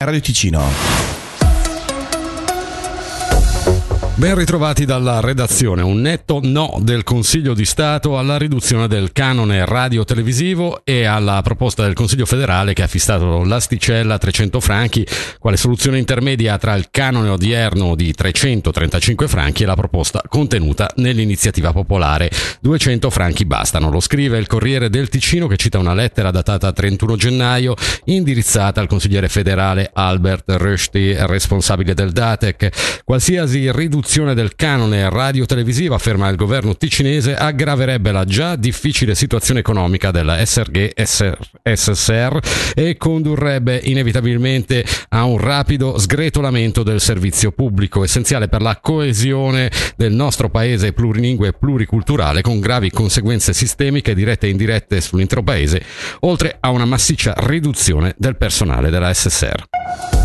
Radio 0.00 0.20
Ticino. 0.20 1.17
Ben 4.18 4.34
ritrovati 4.34 4.84
dalla 4.84 5.20
redazione. 5.20 5.80
Un 5.80 6.00
netto 6.00 6.40
no 6.42 6.78
del 6.80 7.04
Consiglio 7.04 7.54
di 7.54 7.64
Stato 7.64 8.18
alla 8.18 8.36
riduzione 8.36 8.88
del 8.88 9.12
canone 9.12 9.64
radio-televisivo 9.64 10.80
e 10.82 11.04
alla 11.04 11.40
proposta 11.40 11.84
del 11.84 11.92
Consiglio 11.92 12.26
federale 12.26 12.72
che 12.72 12.82
ha 12.82 12.88
fissato 12.88 13.44
l'asticella 13.44 14.14
a 14.14 14.18
300 14.18 14.58
franchi 14.58 15.06
quale 15.38 15.56
soluzione 15.56 15.98
intermedia 15.98 16.58
tra 16.58 16.74
il 16.74 16.88
canone 16.90 17.28
odierno 17.28 17.94
di 17.94 18.12
335 18.12 19.28
franchi 19.28 19.62
e 19.62 19.66
la 19.66 19.76
proposta 19.76 20.20
contenuta 20.28 20.90
nell'iniziativa 20.96 21.72
popolare. 21.72 22.28
200 22.60 23.10
franchi 23.10 23.44
bastano. 23.44 23.88
Lo 23.88 24.00
scrive 24.00 24.38
il 24.38 24.48
Corriere 24.48 24.90
del 24.90 25.10
Ticino 25.10 25.46
che 25.46 25.56
cita 25.56 25.78
una 25.78 25.94
lettera 25.94 26.32
datata 26.32 26.72
31 26.72 27.14
gennaio 27.14 27.76
indirizzata 28.06 28.80
al 28.80 28.88
consigliere 28.88 29.28
federale 29.28 29.88
Albert 29.94 30.50
Rushdie, 30.56 31.24
responsabile 31.24 31.94
del 31.94 32.10
DATEC. 32.10 33.02
Qualsiasi 33.04 33.70
riduzione 33.70 34.06
riduzione 34.08 34.32
del 34.32 34.56
canone 34.56 35.10
radio-televisivo, 35.10 35.94
afferma 35.94 36.30
il 36.30 36.36
governo 36.36 36.74
ticinese, 36.74 37.36
aggraverebbe 37.36 38.10
la 38.10 38.24
già 38.24 38.56
difficile 38.56 39.14
situazione 39.14 39.60
economica 39.60 40.10
della 40.10 40.42
SRG 40.42 40.94
SSR 40.96 42.38
e 42.74 42.96
condurrebbe 42.96 43.78
inevitabilmente 43.84 44.82
a 45.10 45.24
un 45.24 45.36
rapido 45.36 45.98
sgretolamento 45.98 46.82
del 46.82 47.02
servizio 47.02 47.52
pubblico, 47.52 48.02
essenziale 48.02 48.48
per 48.48 48.62
la 48.62 48.78
coesione 48.80 49.70
del 49.94 50.14
nostro 50.14 50.48
paese 50.48 50.94
plurilingue 50.94 51.48
e 51.48 51.52
pluriculturale, 51.52 52.40
con 52.40 52.60
gravi 52.60 52.90
conseguenze 52.90 53.52
sistemiche 53.52 54.14
dirette 54.14 54.46
e 54.46 54.50
indirette 54.50 55.02
sull'intero 55.02 55.42
paese, 55.42 55.82
oltre 56.20 56.56
a 56.58 56.70
una 56.70 56.86
massiccia 56.86 57.34
riduzione 57.36 58.14
del 58.16 58.38
personale 58.38 58.88
della 58.88 59.12
SSR. 59.12 60.17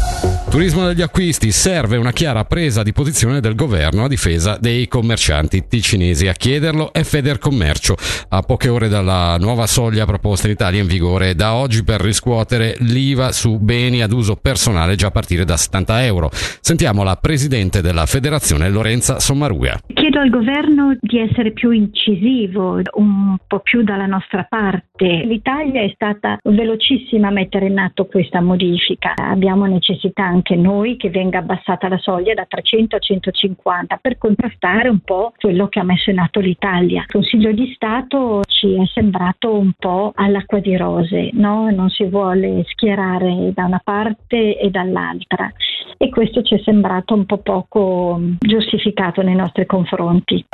Turismo 0.54 0.86
degli 0.86 1.02
acquisti 1.02 1.52
serve 1.52 1.98
una 1.98 2.12
chiara 2.12 2.46
presa 2.46 2.84
di 2.84 2.94
posizione 2.94 3.40
del 3.40 3.56
governo 3.56 4.04
a 4.04 4.08
difesa 4.08 4.56
dei 4.62 4.88
commercianti 4.88 5.66
ticinesi. 5.68 6.28
A 6.28 6.34
chiederlo 6.34 6.94
è 6.94 7.02
Federcommercio, 7.02 7.96
a 8.30 8.42
poche 8.42 8.70
ore 8.70 8.88
dalla 8.88 9.36
nuova 9.40 9.66
soglia 9.66 10.06
proposta 10.06 10.46
in 10.46 10.54
Italia 10.54 10.82
in 10.82 10.86
vigore 10.86 11.34
da 11.34 11.56
oggi 11.56 11.84
per 11.84 12.02
riscuotere 12.02 12.76
l'IVA 12.82 13.32
su 13.32 13.58
beni 13.58 14.04
ad 14.04 14.12
uso 14.12 14.36
personale 14.36 14.94
già 14.96 15.08
a 15.08 15.12
partire 15.12 15.44
da 15.44 15.58
70 15.58 16.06
euro. 16.06 16.30
Sentiamo 16.62 17.02
la 17.02 17.16
presidente 17.16 17.82
della 17.82 18.06
federazione 18.06 18.70
Lorenza 18.70 19.20
Sommaruga. 19.20 19.80
Chiedo 20.04 20.20
al 20.20 20.30
governo 20.30 20.98
di 21.00 21.18
essere 21.18 21.52
più 21.52 21.72
incisivo, 21.72 22.82
un 22.96 23.38
po' 23.48 23.60
più 23.62 23.84
dalla 23.84 24.06
nostra 24.06 24.44
parte. 24.44 25.24
L'Italia 25.24 25.80
è 25.80 25.90
stata 25.94 26.40
velocissima 26.44 27.30
a 27.30 27.32
mettere 27.32 27.68
in 27.68 27.80
atto 27.80 28.08
questa 28.08 28.42
modifica. 28.42 29.14
Abbiamo 29.16 29.66
necessità 29.66 30.26
anche 30.26 30.58
noi 30.58 30.98
che 30.98 31.10
venga 31.10 31.38
abbassata 31.38 31.88
la 31.88 31.98
soglia 32.00 32.34
da 32.34 32.44
300 32.46 32.98
a 32.98 33.00
150 33.00 33.96
per 34.02 34.18
contrastare 34.18 34.90
un 34.90 35.00
po' 35.00 35.32
quello 35.38 35.70
che 35.70 35.80
ha 35.80 35.84
messo 35.84 36.10
in 36.10 36.20
atto 36.20 36.42
l'Italia. 36.42 37.04
Il 37.04 37.08
Consiglio 37.08 37.54
di 37.54 37.72
Stato 37.74 38.42
ci 38.46 38.74
è 38.74 38.86
sembrato 38.94 39.58
un 39.58 39.72
po' 39.80 40.12
all'acqua 40.16 40.60
di 40.60 40.76
rose, 40.76 41.30
no? 41.32 41.72
non 41.72 41.90
si 41.90 42.04
vuole 42.04 42.66
schierare 42.68 43.54
da 43.54 43.64
una 43.64 43.80
parte 43.82 44.60
e 44.60 44.70
dall'altra 44.70 45.50
e 45.98 46.10
questo 46.10 46.42
ci 46.42 46.56
è 46.56 46.62
sembrato 46.64 47.14
un 47.14 47.26
po' 47.26 47.40
poco 47.40 48.20
giustificato 48.40 49.22
nei 49.22 49.36
nostri 49.36 49.66
confronti. 49.66 50.46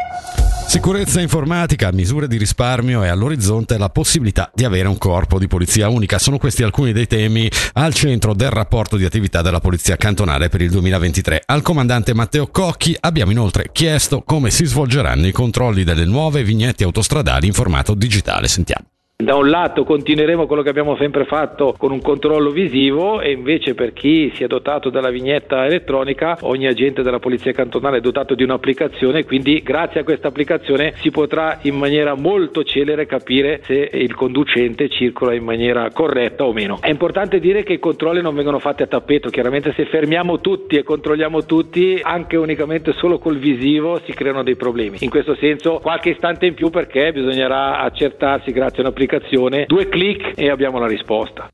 Sicurezza 0.70 1.20
informatica, 1.20 1.92
misure 1.92 2.28
di 2.28 2.38
risparmio 2.38 3.04
e 3.04 3.08
all'orizzonte 3.08 3.80
la 3.80 3.90
possibilità 3.90 4.52
di 4.54 4.66
avere 4.66 4.88
un 4.88 5.00
corpo 5.00 5.40
di 5.40 5.48
polizia 5.48 5.90
unica. 5.90 6.20
Sono 6.20 6.38
questi 6.38 6.62
alcuni 6.62 6.92
dei 6.92 7.08
temi 7.08 7.50
al 7.73 7.92
centro 7.96 8.36
del 8.36 8.52
rapporto 8.52 8.96
di 8.96 9.04
attività 9.04 9.42
della 9.42 9.59
Polizia 9.59 9.96
Cantonale 9.96 10.48
per 10.48 10.62
il 10.62 10.70
2023. 10.70 11.42
Al 11.48 11.64
comandante 11.64 12.14
Matteo 12.14 12.48
Cocchi 12.48 12.96
abbiamo 13.00 13.31
inoltre 13.31 13.70
chiesto 13.72 14.22
come 14.22 14.52
si 14.52 14.66
svolgeranno 14.66 15.26
i 15.26 15.31
controlli 15.31 15.84
delle 15.84 16.06
nuove 16.06 16.44
vignette 16.44 16.84
autostradali 16.84 17.47
in 17.47 17.53
formato 17.53 17.96
digitale. 17.96 18.47
Sentiamo. 18.47 18.86
Da 19.22 19.35
un 19.35 19.50
lato 19.50 19.84
continueremo 19.84 20.47
quello 20.47 20.62
che 20.62 20.69
abbiamo 20.69 20.96
sempre 20.96 21.25
fatto 21.25 21.75
con 21.78 21.91
un 21.91 22.02
controllo 22.02 22.52
visivo 22.52 23.19
e 23.19 23.31
invece 23.31 23.75
per 23.75 23.91
chi 23.91 24.31
si 24.34 24.46
è 24.46 24.47
dotato 24.47 24.90
della 24.90 25.09
vignetta 25.09 25.66
elettronica 25.66 26.38
ogni 26.44 26.68
agente 26.68 27.02
della 27.02 27.19
polizia 27.19 27.52
cantonale 27.52 27.97
è 27.97 28.00
dotato 28.00 28.34
di 28.34 28.44
un'applicazione 28.44 29.25
quindi 29.25 29.62
grazie 29.62 30.00
a 30.00 30.03
questa 30.06 30.30
applicazione 30.30 30.94
si 30.96 31.12
potrà 31.12 31.59
in 31.63 31.75
maniera 31.75 32.16
molto 32.16 32.63
celere 32.63 33.06
capire 33.06 33.59
se 33.66 33.90
il 33.91 34.16
conducente 34.16 34.88
circola 34.88 35.34
in 35.34 35.44
maniera 35.44 35.91
corretta 35.91 36.46
o 36.46 36.53
meno. 36.53 36.78
È 36.80 36.90
importante 36.90 37.41
dire 37.41 37.63
che 37.63 37.74
i 37.74 37.80
controlli 37.80 38.22
non 38.22 38.34
vengono 38.34 38.59
fatti 38.59 38.84
a 38.84 38.88
tappeto, 38.88 39.30
chiaramente 39.30 39.74
se 39.74 39.84
fermiamo 39.84 40.40
tutti 40.40 40.78
e 40.78 40.84
controlliamo 40.84 41.44
tutti 41.44 42.00
anche 42.01 42.38
unicamente 42.38 42.94
solo 42.94 43.19
col 43.19 43.38
visivo 43.38 44.00
si 44.06 44.13
creano 44.13 44.44
dei 44.44 44.56
problemi. 44.56 44.96
In 45.01 45.09
questo 45.09 45.36
senso 45.36 45.80
qualche 45.80 46.12
istante 46.12 46.46
in 46.46 46.53
più 46.53 46.69
perché 46.69 47.12
bisognerà 47.12 47.80
accertarsi 47.80 48.53
grazie 48.53 48.78
a 48.78 48.88
un'applicazione 48.88 49.07
comunicazione, 49.09 49.66
due 49.66 49.90
clic 49.90 50.34
e 50.36 50.50
abbiamo 50.50 50.78
la 50.80 50.88
risposta. 50.88 51.50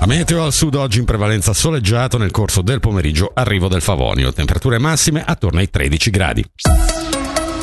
A 0.00 0.06
meteo 0.06 0.42
al 0.42 0.52
sud 0.52 0.74
oggi 0.74 0.98
in 0.98 1.04
prevalenza 1.04 1.52
soleggiato 1.52 2.18
nel 2.18 2.32
corso 2.32 2.62
del 2.62 2.80
pomeriggio 2.80 3.30
arrivo 3.32 3.68
del 3.68 3.80
Favonio, 3.80 4.32
temperature 4.32 4.78
massime 4.78 5.22
attorno 5.24 5.60
ai 5.60 5.70
13 5.70 6.10
gradi. 6.10 6.44